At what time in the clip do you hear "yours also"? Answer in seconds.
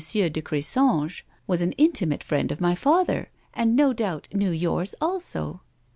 4.49-5.61